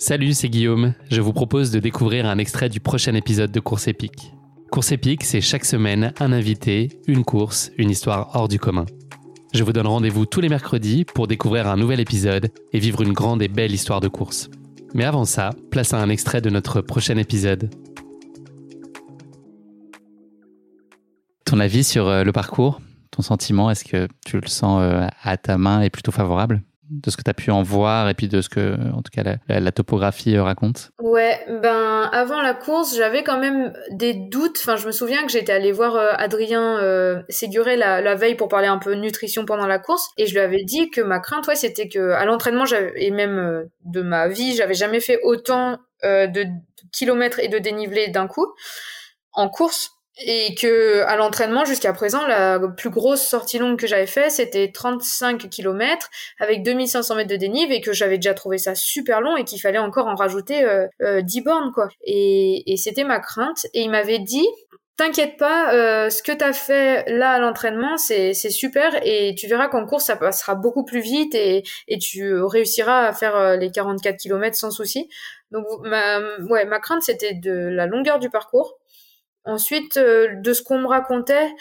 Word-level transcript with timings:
Salut, 0.00 0.32
c'est 0.32 0.48
Guillaume. 0.48 0.94
Je 1.10 1.20
vous 1.20 1.32
propose 1.32 1.72
de 1.72 1.80
découvrir 1.80 2.24
un 2.26 2.38
extrait 2.38 2.68
du 2.68 2.78
prochain 2.78 3.14
épisode 3.14 3.50
de 3.50 3.58
Course 3.58 3.88
épique. 3.88 4.32
Course 4.70 4.92
épique, 4.92 5.24
c'est 5.24 5.40
chaque 5.40 5.64
semaine 5.64 6.12
un 6.20 6.30
invité, 6.30 7.00
une 7.08 7.24
course, 7.24 7.72
une 7.78 7.90
histoire 7.90 8.30
hors 8.34 8.46
du 8.46 8.60
commun. 8.60 8.86
Je 9.52 9.64
vous 9.64 9.72
donne 9.72 9.88
rendez-vous 9.88 10.24
tous 10.24 10.40
les 10.40 10.48
mercredis 10.48 11.04
pour 11.04 11.26
découvrir 11.26 11.66
un 11.66 11.76
nouvel 11.76 11.98
épisode 11.98 12.52
et 12.72 12.78
vivre 12.78 13.02
une 13.02 13.12
grande 13.12 13.42
et 13.42 13.48
belle 13.48 13.72
histoire 13.72 13.98
de 13.98 14.06
course. 14.06 14.50
Mais 14.94 15.02
avant 15.02 15.24
ça, 15.24 15.50
place 15.72 15.92
à 15.92 16.00
un 16.00 16.10
extrait 16.10 16.40
de 16.40 16.48
notre 16.48 16.80
prochain 16.80 17.16
épisode. 17.16 17.68
Ton 21.44 21.58
avis 21.58 21.82
sur 21.82 22.06
euh, 22.06 22.22
le 22.22 22.30
parcours? 22.30 22.80
Ton 23.10 23.22
sentiment, 23.22 23.68
est-ce 23.68 23.82
que 23.82 24.06
tu 24.24 24.38
le 24.38 24.46
sens 24.46 24.80
euh, 24.80 25.08
à 25.24 25.36
ta 25.36 25.58
main 25.58 25.80
est 25.80 25.90
plutôt 25.90 26.12
favorable? 26.12 26.62
De 26.90 27.10
ce 27.10 27.16
que 27.16 27.22
tu 27.22 27.30
as 27.30 27.34
pu 27.34 27.50
en 27.50 27.62
voir 27.62 28.08
et 28.08 28.14
puis 28.14 28.28
de 28.28 28.40
ce 28.40 28.48
que, 28.48 28.74
en 28.92 29.02
tout 29.02 29.10
cas, 29.12 29.36
la, 29.48 29.72
topographie 29.72 30.36
euh, 30.36 30.42
raconte 30.42 30.90
Ouais, 31.00 31.38
ben 31.48 32.08
avant 32.12 32.40
la 32.40 32.54
course, 32.54 32.96
j'avais 32.96 33.22
quand 33.22 33.38
même 33.38 33.72
des 33.90 34.14
doutes. 34.14 34.58
Enfin, 34.58 34.76
je 34.76 34.86
me 34.86 34.92
souviens 34.92 35.24
que 35.24 35.30
j'étais 35.30 35.52
allée 35.52 35.72
voir 35.72 35.96
euh, 35.96 36.12
Adrien 36.16 36.78
euh, 36.78 37.22
Séguré 37.28 37.76
la, 37.76 38.14
veille 38.14 38.36
pour 38.36 38.48
parler 38.48 38.68
un 38.68 38.78
peu 38.78 38.94
nutrition 38.94 39.44
pendant 39.44 39.66
la 39.66 39.78
course 39.78 40.08
et 40.16 40.26
je 40.26 40.32
lui 40.32 40.40
avais 40.40 40.64
dit 40.64 40.90
que 40.90 41.00
ma 41.00 41.20
crainte, 41.20 41.46
ouais, 41.46 41.56
c'était 41.56 41.88
que 41.88 42.10
à 42.12 42.24
l'entraînement 42.24 42.64
et 42.96 43.10
même 43.10 43.68
de 43.84 44.02
ma 44.02 44.28
vie, 44.28 44.56
j'avais 44.56 44.74
jamais 44.74 45.00
fait 45.00 45.20
autant 45.22 45.78
de 46.02 46.44
kilomètres 46.92 47.38
et 47.38 47.48
de 47.48 47.58
dénivelé 47.58 48.08
d'un 48.08 48.26
coup 48.26 48.46
en 49.32 49.48
course 49.48 49.97
et 50.20 50.54
que 50.54 51.02
à 51.02 51.16
l'entraînement 51.16 51.64
jusqu'à 51.64 51.92
présent 51.92 52.26
la 52.26 52.60
plus 52.76 52.90
grosse 52.90 53.22
sortie 53.22 53.58
longue 53.58 53.78
que 53.78 53.86
j'avais 53.86 54.06
fait 54.06 54.30
c'était 54.30 54.70
35 54.72 55.48
km 55.48 56.08
avec 56.40 56.62
2500 56.62 57.14
mètres 57.14 57.30
de 57.30 57.36
dénive 57.36 57.70
et 57.70 57.80
que 57.80 57.92
j'avais 57.92 58.18
déjà 58.18 58.34
trouvé 58.34 58.58
ça 58.58 58.74
super 58.74 59.20
long 59.20 59.36
et 59.36 59.44
qu'il 59.44 59.60
fallait 59.60 59.78
encore 59.78 60.06
en 60.06 60.14
rajouter 60.14 60.64
euh, 60.64 60.86
10 61.22 61.38
euh, 61.38 61.42
bornes 61.44 61.72
quoi. 61.72 61.88
Et, 62.02 62.72
et 62.72 62.76
c'était 62.76 63.04
ma 63.04 63.20
crainte. 63.20 63.66
Et 63.74 63.82
il 63.82 63.90
m'avait 63.90 64.18
dit 64.18 64.46
T'inquiète 64.98 65.36
pas, 65.36 65.72
euh, 65.74 66.10
ce 66.10 66.24
que 66.24 66.32
t'as 66.32 66.52
fait 66.52 67.08
là 67.08 67.30
à 67.30 67.38
l'entraînement, 67.38 67.96
c'est 67.98 68.34
super 68.34 68.98
et 69.04 69.36
tu 69.36 69.46
verras 69.46 69.68
qu'en 69.68 69.86
course 69.86 70.06
ça 70.06 70.16
passera 70.16 70.56
beaucoup 70.56 70.84
plus 70.84 70.98
vite 70.98 71.36
et, 71.36 71.62
et 71.86 71.98
tu 71.98 72.34
réussiras 72.42 73.06
à 73.06 73.12
faire 73.12 73.36
euh, 73.36 73.56
les 73.56 73.70
44 73.70 74.16
km 74.16 74.56
sans 74.56 74.72
souci. 74.72 75.08
Donc 75.52 75.64
ma 75.84 76.18
ouais 76.50 76.64
ma 76.64 76.80
crainte 76.80 77.02
c'était 77.02 77.32
de 77.32 77.52
la 77.52 77.86
longueur 77.86 78.18
du 78.18 78.28
parcours 78.28 78.76
Ensuite, 79.48 79.96
euh, 79.96 80.34
de 80.36 80.52
ce 80.52 80.62
qu'on 80.62 80.78
me 80.78 80.86
racontait, 80.86 81.54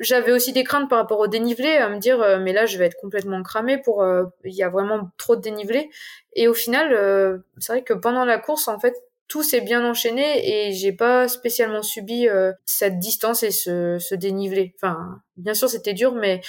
j'avais 0.00 0.32
aussi 0.32 0.52
des 0.52 0.64
craintes 0.64 0.90
par 0.90 0.98
rapport 0.98 1.20
au 1.20 1.28
dénivelé, 1.28 1.76
à 1.76 1.88
me 1.88 1.98
dire 1.98 2.20
euh, 2.20 2.40
mais 2.40 2.52
là 2.52 2.66
je 2.66 2.76
vais 2.78 2.86
être 2.86 2.96
complètement 3.00 3.42
cramé 3.44 3.78
pour 3.78 4.02
euh, 4.02 4.24
il 4.44 4.54
y 4.54 4.64
a 4.64 4.68
vraiment 4.68 5.10
trop 5.16 5.36
de 5.36 5.40
dénivelé. 5.40 5.90
Et 6.34 6.48
au 6.48 6.54
final, 6.54 7.42
c'est 7.58 7.72
vrai 7.72 7.82
que 7.84 7.94
pendant 7.94 8.24
la 8.24 8.38
course, 8.38 8.66
en 8.68 8.80
fait, 8.80 8.94
tout 9.28 9.42
s'est 9.44 9.60
bien 9.60 9.84
enchaîné 9.88 10.68
et 10.68 10.72
j'ai 10.72 10.92
pas 10.92 11.28
spécialement 11.28 11.82
subi 11.82 12.26
cette 12.66 12.98
distance 12.98 13.42
et 13.44 13.52
ce, 13.52 13.98
ce 14.00 14.14
dénivelé. 14.16 14.74
Enfin, 14.76 15.20
bien 15.36 15.54
sûr 15.54 15.68
c'était 15.70 15.94
dur, 15.94 16.14
mais 16.14 16.40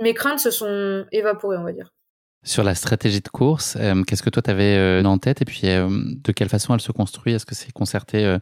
mes 0.00 0.14
craintes 0.14 0.40
se 0.40 0.50
sont 0.52 1.06
évaporées, 1.12 1.56
on 1.58 1.64
va 1.64 1.72
dire. 1.72 1.92
Sur 2.48 2.64
la 2.64 2.74
stratégie 2.74 3.20
de 3.20 3.28
course, 3.28 3.76
euh, 3.78 4.02
qu'est-ce 4.04 4.22
que 4.22 4.30
toi 4.30 4.40
tu 4.40 4.48
avais 4.48 4.74
euh, 4.78 5.04
en 5.04 5.18
tête? 5.18 5.42
Et 5.42 5.44
puis 5.44 5.64
euh, 5.64 5.86
de 5.90 6.32
quelle 6.32 6.48
façon 6.48 6.72
elle 6.72 6.80
se 6.80 6.92
construit? 6.92 7.34
Est-ce 7.34 7.44
que 7.44 7.54
c'est 7.54 7.70
concerté 7.72 8.38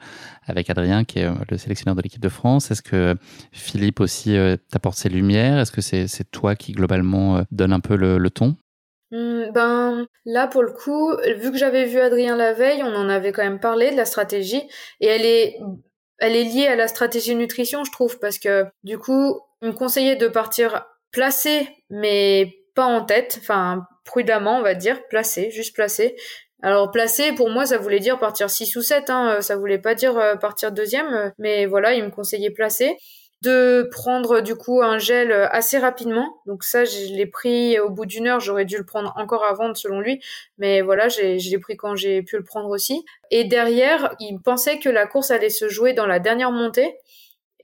avec 0.47 0.71
Adrien 0.71 1.05
qui 1.05 1.19
est 1.19 1.29
le 1.51 1.59
sélectionneur 1.59 1.97
de 1.97 2.03
l'équipe 2.03 2.23
de 2.23 2.29
France? 2.29 2.71
Est-ce 2.71 2.83
que 2.83 3.17
Philippe 3.51 3.99
aussi 3.99 4.37
t'apporte 4.71 4.97
ses 4.97 5.09
lumières? 5.09 5.59
Est-ce 5.59 5.73
que 5.73 5.81
c'est 5.81 6.31
toi 6.31 6.55
qui 6.55 6.71
globalement 6.71 7.43
donne 7.51 7.73
un 7.73 7.81
peu 7.81 7.97
le, 7.97 8.31
ton? 8.31 8.55
Mmh, 9.11 9.51
ben 9.53 10.07
là 10.25 10.47
pour 10.47 10.63
le 10.63 10.71
coup, 10.71 11.11
vu 11.39 11.51
que 11.51 11.59
j'avais 11.59 11.87
vu 11.87 11.99
Adrien 11.99 12.37
la 12.37 12.53
veille, 12.53 12.85
on 12.85 12.95
en 12.95 13.09
avait 13.09 13.33
quand 13.33 13.43
même 13.43 13.59
parlé 13.59 13.91
de 13.91 13.97
la 13.97 14.05
stratégie. 14.05 14.63
Et 15.01 15.07
elle 15.07 15.25
est 15.25 15.59
elle 16.19 16.37
est 16.37 16.45
liée 16.45 16.69
à 16.69 16.77
la 16.77 16.87
stratégie 16.87 17.35
nutrition, 17.35 17.83
je 17.83 17.91
trouve, 17.91 18.21
parce 18.21 18.39
que 18.39 18.67
du 18.85 18.99
coup, 18.99 19.41
il 19.63 19.69
me 19.71 19.75
conseillait 19.75 20.15
de 20.15 20.29
partir 20.29 20.85
placé, 21.11 21.69
mais 21.91 22.55
pas 22.77 22.85
en 22.85 23.05
tête, 23.05 23.39
enfin 23.41 23.87
prudemment 24.05 24.59
on 24.59 24.63
va 24.63 24.75
dire, 24.75 25.09
placé, 25.09 25.51
juste 25.51 25.75
placé. 25.75 26.15
Alors 26.63 26.93
placé 26.93 27.33
pour 27.33 27.51
moi 27.51 27.67
ça 27.67 27.79
voulait 27.79 27.99
dire 27.99 28.21
partir 28.21 28.49
6 28.49 28.77
ou 28.77 28.83
7, 28.83 29.11
hein, 29.11 29.41
ça 29.41 29.57
voulait 29.57 29.79
pas 29.79 29.97
dire 29.97 30.17
euh, 30.17 30.37
partir 30.37 30.71
deuxième, 30.71 31.13
euh, 31.13 31.31
mais 31.39 31.67
voilà 31.67 31.95
il 31.95 32.05
me 32.05 32.11
conseillait 32.11 32.51
placé 32.51 32.97
de 33.43 33.89
prendre 33.93 34.41
du 34.41 34.55
coup 34.55 34.83
un 34.83 34.99
gel 34.99 35.31
euh, 35.31 35.47
assez 35.51 35.79
rapidement. 35.79 36.41
Donc 36.47 36.65
ça, 36.65 36.85
je 36.85 37.15
l'ai 37.15 37.27
pris 37.27 37.79
au 37.79 37.91
bout 37.91 38.07
d'une 38.07 38.27
heure. 38.27 38.41
J'aurais 38.41 38.65
dû 38.65 38.77
le 38.77 38.85
prendre 38.85 39.13
encore 39.17 39.45
avant, 39.45 39.75
selon 39.75 40.01
lui, 40.01 40.21
mais 40.59 40.81
voilà, 40.81 41.09
je 41.09 41.51
l'ai 41.51 41.59
pris 41.59 41.77
quand 41.77 41.95
j'ai 41.97 42.23
pu 42.23 42.37
le 42.37 42.45
prendre 42.45 42.69
aussi. 42.71 43.05
Et 43.31 43.45
derrière, 43.45 44.15
il 44.21 44.39
pensait 44.41 44.79
que 44.79 44.89
la 44.89 45.07
course 45.07 45.31
allait 45.31 45.51
se 45.51 45.69
jouer 45.69 45.93
dans 45.93 46.07
la 46.07 46.19
dernière 46.19 46.51
montée. 46.51 46.97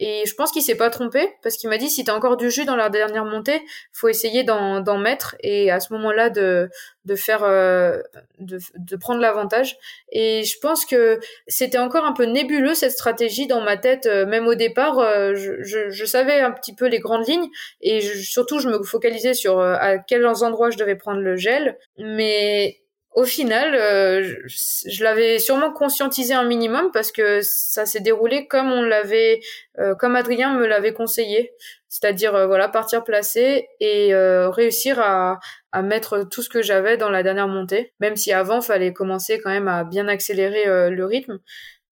Et 0.05 0.25
je 0.27 0.35
pense 0.35 0.51
qu'il 0.51 0.63
s'est 0.63 0.75
pas 0.75 0.91
trompé 0.91 1.33
parce 1.45 1.57
qu'il 1.57 1.71
m'a 1.71 1.79
dit 1.79 1.89
si 1.89 2.03
t'as 2.03 2.13
encore 2.13 2.37
du 2.37 2.51
jus 2.51 2.65
dans 2.65 2.75
la 2.75 2.89
dernière 2.89 3.25
montée, 3.25 3.63
faut 3.93 4.09
essayer 4.09 4.43
d'en 4.43 4.99
mettre 4.99 5.37
et 5.39 5.71
à 5.71 5.79
ce 5.79 5.93
moment-là 5.93 6.29
de 6.29 6.69
de 7.05 7.15
faire 7.15 7.45
euh, 7.45 8.03
de, 8.41 8.59
de 8.77 8.97
prendre 8.97 9.21
l'avantage. 9.21 9.77
Et 10.11 10.43
je 10.43 10.59
pense 10.59 10.85
que 10.85 11.21
c'était 11.47 11.79
encore 11.79 12.05
un 12.05 12.15
peu 12.15 12.25
nébuleux 12.25 12.75
cette 12.75 12.91
stratégie 12.91 13.47
dans 13.47 13.61
ma 13.61 13.77
tête, 13.77 14.07
euh, 14.07 14.27
même 14.27 14.49
au 14.49 14.57
départ. 14.57 14.99
Euh, 14.99 15.37
je, 15.37 15.63
je, 15.63 15.91
je, 15.91 16.05
savais 16.05 16.41
un 16.41 16.51
petit 16.51 16.75
peu 16.75 16.89
les 16.89 16.99
grandes 16.99 17.29
lignes 17.29 17.49
et 17.81 18.01
surtout 18.01 18.59
je 18.59 18.69
me 18.69 18.83
focalisais 18.83 19.35
sur 19.35 19.61
à 19.61 19.99
quels 19.99 20.27
endroits 20.27 20.71
je 20.71 20.79
devais 20.79 20.97
prendre 20.97 21.21
le 21.21 21.37
gel, 21.37 21.79
mais 21.97 22.82
au 23.15 23.25
final, 23.25 23.75
euh, 23.75 24.23
je, 24.47 25.05
l'avais 25.05 25.39
sûrement 25.39 25.71
conscientisé 25.71 26.33
un 26.33 26.45
minimum 26.45 26.91
parce 26.93 27.13
que 27.13 27.41
ça 27.43 27.85
s'est 27.85 28.01
déroulé 28.01 28.47
comme 28.47 28.73
on 28.73 28.83
l'avait, 28.83 29.41
euh, 29.79 29.95
comme 29.95 30.17
Adrien 30.17 30.55
me 30.55 30.67
l'avait 30.67 30.95
conseillé, 30.95 31.53
c'est-à-dire 31.89 32.35
euh, 32.35 32.47
voilà 32.47 32.69
partir 32.69 33.05
placé 33.05 33.69
et 33.81 34.15
réussir 34.15 34.99
à, 35.01 35.41
mettre 35.83 36.25
tout 36.31 36.43
ce 36.43 36.49
que 36.49 36.63
j'avais 36.63 36.97
dans 36.97 37.11
la 37.11 37.23
dernière 37.23 37.49
montée, 37.49 37.93
même 38.01 38.17
si 38.17 38.33
avant 38.33 38.61
fallait 38.61 38.93
commencer 38.93 39.41
quand 39.41 39.51
même 39.51 39.69
à 39.69 39.85
bien 39.85 40.09
accélérer 40.09 40.91
le 40.91 41.05
rythme. 41.05 41.39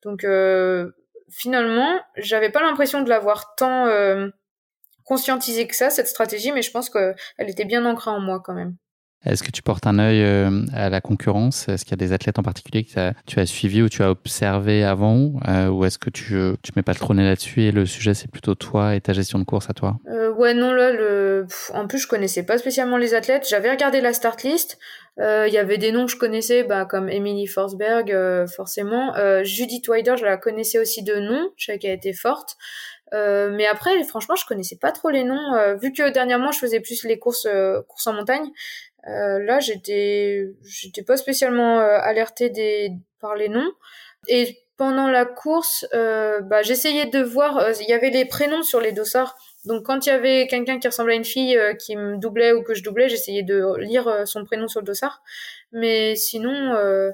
Donc 0.03 0.27
finalement, 1.31 2.00
j'avais 2.17 2.50
pas 2.50 2.62
l'impression 2.62 3.03
de 3.03 3.09
l'avoir 3.09 3.55
tant 3.56 3.89
conscientisé 5.05 5.67
que 5.67 5.75
ça 5.75 5.91
cette 5.91 6.09
stratégie, 6.09 6.53
mais 6.53 6.62
je 6.62 6.71
pense 6.71 6.91
qu'elle 6.91 7.15
était 7.39 7.65
bien 7.65 7.85
ancrée 7.87 8.11
en 8.11 8.21
moi 8.21 8.41
quand 8.45 8.55
même. 8.55 8.77
Est-ce 9.27 9.43
que 9.43 9.51
tu 9.51 9.63
portes 9.63 9.87
un 9.87 9.99
œil 9.99 10.23
euh, 10.23 10.65
à 10.73 10.89
la 10.89 11.03
concurrence? 11.03 11.69
Est-ce 11.69 11.85
qu'il 11.85 11.93
y 11.93 11.95
a 11.95 11.99
des 11.99 12.13
athlètes 12.15 12.39
en 12.39 12.43
particulier 12.43 12.85
que 12.85 13.13
tu 13.27 13.39
as 13.39 13.47
suivi 13.47 13.83
ou 13.83 13.91
tu 13.91 14.03
as 14.03 14.11
observé 14.11 14.83
avant 14.83 15.35
euh, 15.47 15.69
Ou 15.69 15.85
est-ce 15.85 15.99
que 15.99 16.09
tu 16.09 16.35
ne 16.35 16.57
mets 16.75 16.83
pas 16.83 16.93
le 16.93 16.99
trône 16.99 17.21
là-dessus 17.21 17.63
et 17.63 17.71
le 17.71 17.85
sujet 17.85 18.15
c'est 18.15 18.31
plutôt 18.31 18.55
toi 18.55 18.95
et 18.95 19.01
ta 19.03 19.13
gestion 19.13 19.39
de 19.39 19.45
course 19.45 19.69
à 19.69 19.75
toi? 19.75 19.99
Euh, 20.09 20.31
Ouais, 20.31 20.55
non, 20.55 20.73
là, 20.73 20.91
le... 20.91 21.47
en 21.75 21.87
plus 21.87 21.99
je 21.99 22.09
connaissais 22.09 22.45
pas 22.45 22.57
spécialement 22.57 22.97
les 22.97 23.13
athlètes. 23.13 23.47
J'avais 23.51 23.71
regardé 23.71 24.01
la 24.01 24.15
start 24.15 24.43
list. 24.43 24.79
Il 25.19 25.53
y 25.53 25.59
avait 25.59 25.77
des 25.77 25.93
noms 25.93 26.07
que 26.07 26.13
je 26.13 26.17
connaissais, 26.17 26.63
bah, 26.65 26.87
comme 26.87 27.11
Emily 27.11 27.47
Forsberg, 27.47 28.47
forcément. 28.57 29.13
Judith 29.45 29.87
Wider, 29.87 30.15
je 30.19 30.25
la 30.25 30.39
connaissais 30.39 30.79
aussi 30.79 31.03
de 31.03 31.17
nom. 31.17 31.51
Je 31.59 31.67
savais 31.67 31.79
qu'elle 31.79 31.95
était 31.95 32.15
forte. 32.15 32.57
Euh, 33.13 33.51
mais 33.53 33.67
après, 33.67 34.03
franchement, 34.05 34.37
je 34.37 34.47
connaissais 34.47 34.77
pas 34.77 34.93
trop 34.93 35.11
les 35.11 35.25
noms. 35.25 35.77
vu 35.83 35.93
que 35.93 36.11
dernièrement, 36.11 36.53
je 36.53 36.59
faisais 36.59 36.81
plus 36.81 37.05
les 37.05 37.19
courses, 37.19 37.47
courses 37.89 38.07
en 38.07 38.15
montagne, 38.15 38.49
là, 39.05 39.61
j'étais, 39.61 40.52
j'étais 40.64 41.02
pas 41.02 41.17
spécialement 41.17 41.79
alertée 41.79 42.50
des, 42.50 42.93
par 43.20 43.35
les 43.35 43.49
noms. 43.49 43.73
Et 44.29 44.58
pendant 44.76 45.08
la 45.08 45.25
course, 45.25 45.87
bah, 45.93 46.62
j'essayais 46.62 47.06
de 47.06 47.20
voir, 47.23 47.70
il 47.81 47.88
y 47.88 47.93
avait 47.93 48.11
les 48.11 48.25
prénoms 48.25 48.62
sur 48.62 48.81
les 48.81 48.93
dossards. 48.93 49.37
Donc 49.67 49.85
quand 49.85 50.06
il 50.06 50.08
y 50.08 50.12
avait 50.12 50.47
quelqu'un 50.47 50.79
qui 50.79 50.88
ressemblait 50.88 51.14
à 51.14 51.17
une 51.17 51.25
fille 51.25 51.56
euh, 51.56 51.75
qui 51.75 51.97
me 51.97 52.17
doublait 52.17 52.52
ou 52.52 52.62
que 52.62 52.75
je 52.75 52.82
doublais, 52.82 53.08
j'essayais 53.08 53.43
de 53.43 53.76
lire 53.79 54.08
euh, 54.08 54.25
son 54.25 54.44
prénom 54.44 54.69
sur 54.69 54.81
le 54.81 54.87
dossard. 54.87 55.23
Mais 55.73 56.17
sinon, 56.17 56.75
euh, 56.75 57.11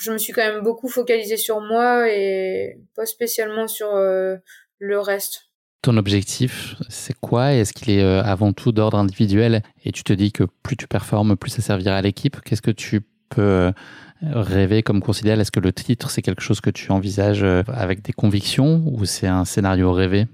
je 0.00 0.12
me 0.12 0.18
suis 0.18 0.32
quand 0.32 0.44
même 0.44 0.62
beaucoup 0.62 0.88
focalisée 0.88 1.36
sur 1.36 1.60
moi 1.60 2.08
et 2.10 2.78
pas 2.96 3.06
spécialement 3.06 3.68
sur 3.68 3.94
le 3.94 5.00
reste. 5.00 5.49
Ton 5.82 5.96
objectif, 5.96 6.76
c'est 6.88 7.18
quoi? 7.18 7.52
Est-ce 7.52 7.72
qu'il 7.72 7.90
est 7.90 8.02
avant 8.02 8.52
tout 8.52 8.70
d'ordre 8.70 8.98
individuel? 8.98 9.62
Et 9.84 9.92
tu 9.92 10.04
te 10.04 10.12
dis 10.12 10.30
que 10.30 10.44
plus 10.62 10.76
tu 10.76 10.86
performes, 10.86 11.36
plus 11.36 11.50
ça 11.50 11.62
servira 11.62 11.96
à 11.96 12.02
l'équipe 12.02 12.40
Qu'est-ce 12.42 12.60
que 12.60 12.70
tu 12.70 13.00
peux 13.30 13.72
rêver 14.22 14.82
comme 14.82 15.00
considérer 15.00 15.40
Est-ce 15.40 15.50
que 15.50 15.60
le 15.60 15.72
titre, 15.72 16.10
c'est 16.10 16.20
quelque 16.20 16.42
chose 16.42 16.60
que 16.60 16.68
tu 16.68 16.92
envisages 16.92 17.44
avec 17.68 18.02
des 18.02 18.12
convictions 18.12 18.82
ou 18.84 19.06
c'est 19.06 19.26
un 19.26 19.46
scénario 19.46 19.90
rêvé? 19.92 20.26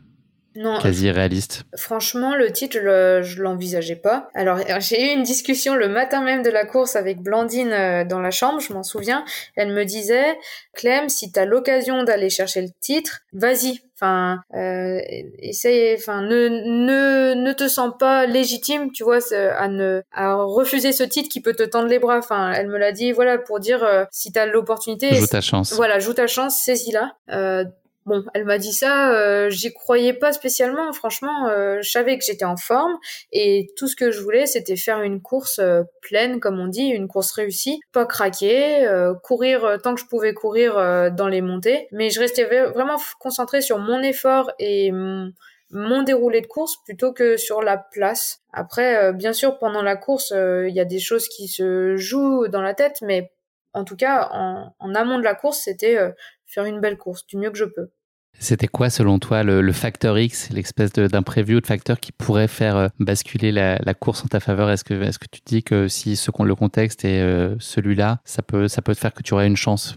Non, 0.56 0.78
quasi 0.80 1.10
réaliste. 1.10 1.64
Franchement, 1.76 2.34
le 2.34 2.50
titre, 2.50 2.78
je, 2.78 3.20
je 3.22 3.42
l'envisageais 3.42 3.96
pas. 3.96 4.30
Alors, 4.34 4.58
j'ai 4.80 5.12
eu 5.12 5.14
une 5.14 5.22
discussion 5.22 5.74
le 5.74 5.88
matin 5.88 6.22
même 6.22 6.42
de 6.42 6.48
la 6.48 6.64
course 6.64 6.96
avec 6.96 7.20
Blandine 7.20 7.72
euh, 7.72 8.04
dans 8.04 8.20
la 8.20 8.30
chambre, 8.30 8.60
je 8.60 8.72
m'en 8.72 8.82
souviens. 8.82 9.24
Elle 9.54 9.74
me 9.74 9.84
disait, 9.84 10.38
Clem, 10.74 11.10
si 11.10 11.30
tu 11.30 11.38
as 11.38 11.44
l'occasion 11.44 12.04
d'aller 12.04 12.30
chercher 12.30 12.62
le 12.62 12.70
titre, 12.80 13.20
vas-y. 13.34 13.80
Enfin, 13.98 14.40
euh, 14.54 15.00
essaye, 15.38 15.94
enfin, 15.98 16.20
ne, 16.20 16.48
ne, 16.48 17.34
ne 17.34 17.52
te 17.52 17.66
sens 17.66 17.92
pas 17.98 18.26
légitime, 18.26 18.92
tu 18.92 19.04
vois, 19.04 19.20
à 19.32 19.68
ne, 19.68 20.02
à 20.12 20.34
refuser 20.34 20.92
ce 20.92 21.02
titre 21.02 21.30
qui 21.30 21.40
peut 21.40 21.54
te 21.54 21.62
tendre 21.62 21.88
les 21.88 21.98
bras. 21.98 22.18
Enfin, 22.18 22.52
elle 22.52 22.68
me 22.68 22.76
l'a 22.76 22.92
dit, 22.92 23.12
voilà, 23.12 23.38
pour 23.38 23.58
dire, 23.58 23.82
euh, 23.82 24.04
si 24.10 24.32
tu 24.32 24.38
as 24.38 24.44
l'opportunité. 24.44 25.14
Joue 25.14 25.26
ta 25.26 25.40
chance. 25.40 25.72
Voilà, 25.72 25.98
joue 25.98 26.12
ta 26.12 26.26
chance, 26.26 26.58
saisis-la. 26.58 27.12
Euh, 27.30 27.64
Bon, 28.06 28.22
elle 28.34 28.44
m'a 28.44 28.58
dit 28.58 28.72
ça, 28.72 29.12
euh, 29.16 29.50
j'y 29.50 29.72
croyais 29.74 30.12
pas 30.12 30.32
spécialement. 30.32 30.92
Franchement, 30.92 31.48
euh, 31.48 31.78
je 31.82 31.90
savais 31.90 32.16
que 32.16 32.24
j'étais 32.24 32.44
en 32.44 32.56
forme 32.56 32.96
et 33.32 33.66
tout 33.76 33.88
ce 33.88 33.96
que 33.96 34.12
je 34.12 34.20
voulais, 34.20 34.46
c'était 34.46 34.76
faire 34.76 35.02
une 35.02 35.20
course 35.20 35.58
euh, 35.58 35.82
pleine, 36.02 36.38
comme 36.38 36.60
on 36.60 36.68
dit, 36.68 36.84
une 36.86 37.08
course 37.08 37.32
réussie, 37.32 37.80
pas 37.92 38.06
craquer, 38.06 38.86
euh, 38.86 39.12
courir 39.24 39.78
tant 39.82 39.96
que 39.96 40.00
je 40.00 40.06
pouvais 40.06 40.34
courir 40.34 40.74
dans 41.12 41.26
les 41.26 41.40
montées. 41.40 41.88
Mais 41.90 42.10
je 42.10 42.20
restais 42.20 42.44
vraiment 42.44 42.96
concentrée 43.18 43.60
sur 43.60 43.78
mon 43.80 44.00
effort 44.02 44.52
et 44.60 44.92
mon 44.92 46.02
déroulé 46.04 46.42
de 46.42 46.46
course 46.46 46.76
plutôt 46.84 47.12
que 47.12 47.36
sur 47.36 47.60
la 47.60 47.76
place. 47.76 48.38
Après, 48.52 49.12
bien 49.14 49.32
sûr, 49.32 49.58
pendant 49.58 49.82
la 49.82 49.96
course, 49.96 50.32
il 50.32 50.72
y 50.72 50.80
a 50.80 50.84
des 50.84 51.00
choses 51.00 51.26
qui 51.28 51.48
se 51.48 51.96
jouent 51.96 52.46
dans 52.46 52.62
la 52.62 52.74
tête, 52.74 52.98
mais 53.02 53.32
en 53.72 53.82
tout 53.84 53.96
cas, 53.96 54.28
en 54.30 54.94
amont 54.94 55.18
de 55.18 55.24
la 55.24 55.34
course, 55.34 55.58
c'était 55.64 55.98
faire 56.46 56.64
une 56.64 56.80
belle 56.80 56.98
course 56.98 57.26
du 57.26 57.36
mieux 57.36 57.50
que 57.50 57.58
je 57.58 57.64
peux. 57.64 57.90
C'était 58.38 58.68
quoi, 58.68 58.90
selon 58.90 59.18
toi, 59.18 59.42
le, 59.42 59.72
facteur 59.72 60.18
X, 60.18 60.50
l'espèce 60.50 60.92
d'imprévu 60.92 61.56
ou 61.56 61.60
de 61.60 61.66
facteur 61.66 61.98
qui 61.98 62.12
pourrait 62.12 62.48
faire 62.48 62.76
euh, 62.76 62.88
basculer 63.00 63.50
la, 63.50 63.94
course 63.94 64.24
en 64.24 64.28
ta 64.28 64.40
faveur? 64.40 64.70
Est-ce 64.70 64.84
que, 64.84 65.26
tu 65.30 65.40
dis 65.44 65.62
que 65.62 65.88
si 65.88 66.18
le 66.40 66.54
contexte 66.54 67.04
est 67.04 67.20
euh, 67.20 67.56
celui-là, 67.58 68.20
ça 68.24 68.42
peut, 68.42 68.66
te 68.68 68.94
faire 68.94 69.14
que 69.14 69.22
tu 69.22 69.34
aurais 69.34 69.46
une 69.46 69.56
chance? 69.56 69.96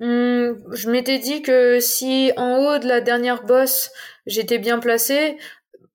Mmh, 0.00 0.52
Je 0.72 0.90
m'étais 0.90 1.18
dit 1.18 1.42
que 1.42 1.80
si 1.80 2.32
en 2.36 2.58
haut 2.58 2.78
de 2.78 2.86
la 2.86 3.00
dernière 3.00 3.44
bosse, 3.44 3.90
j'étais 4.26 4.58
bien 4.58 4.78
placé, 4.78 5.36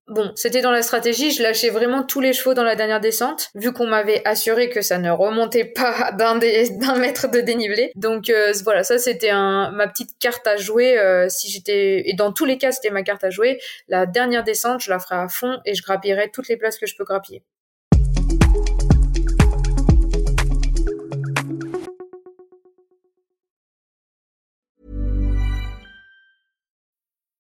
Bon, 0.10 0.32
c'était 0.36 0.62
dans 0.62 0.72
la 0.72 0.82
stratégie, 0.82 1.30
je 1.30 1.44
lâchais 1.44 1.70
vraiment 1.70 2.02
tous 2.02 2.20
les 2.20 2.34
chevaux 2.34 2.56
dans 2.56 2.64
la 2.64 2.76
dernière 2.76 3.00
descente, 3.00 3.50
vu 3.54 3.72
qu'on 3.72 3.86
m'avait 3.86 4.28
assuré 4.28 4.70
que 4.70 4.82
ça 4.82 4.98
ne 4.98 5.12
remontait 5.12 5.66
pas 5.66 6.12
d'un 6.18 6.96
mètre 6.96 7.30
de 7.30 7.42
dénivelé. 7.42 7.92
Donc 7.96 8.30
euh, 8.30 8.52
voilà, 8.64 8.84
ça 8.84 8.98
c'était 8.98 9.32
ma 9.32 9.88
petite 9.88 10.18
carte 10.20 10.48
à 10.48 10.58
jouer. 10.58 10.98
Euh, 10.98 11.30
si 11.30 11.50
j'étais 11.50 12.10
et 12.10 12.14
dans 12.16 12.34
tous 12.34 12.46
les 12.46 12.58
cas 12.58 12.72
c'était 12.72 12.90
ma 12.90 13.04
carte 13.04 13.24
à 13.24 13.30
jouer. 13.30 13.60
La 13.88 14.08
dernière 14.08 14.44
descente, 14.44 14.82
je 14.82 14.90
la 14.90 15.00
ferai 15.00 15.16
à 15.16 15.28
fond 15.28 15.60
et 15.66 15.76
je 15.76 15.84
grappillerai 15.84 16.32
toutes 16.32 16.48
les 16.48 16.58
places 16.58 16.80
que 16.80 16.88
je 16.88 16.96
peux 16.96 17.04
grappiller. 17.04 17.44